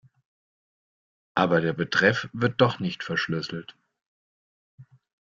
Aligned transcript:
Aber 1.35 1.61
der 1.61 1.73
Betreff 1.73 2.27
wird 2.33 2.59
doch 2.59 2.79
nicht 2.79 3.03
verschlüsselt. 3.03 3.77